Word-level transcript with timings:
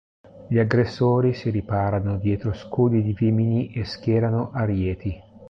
Gli 0.49 0.57
aggressori 0.57 1.31
si 1.35 1.51
riparano 1.51 2.17
dietro 2.17 2.53
scudi 2.53 3.03
di 3.03 3.13
vimini 3.13 3.71
e 3.71 3.85
schierano 3.85 4.49
arieti. 4.51 5.15